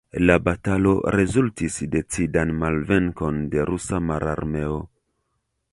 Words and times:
La 0.27 0.35
batalo 0.45 0.93
rezultis 1.15 1.77
decidan 1.97 2.55
malvenkon 2.65 3.39
de 3.53 3.61
la 3.65 3.69
Rusa 3.73 4.01
Mararmeo. 4.09 4.83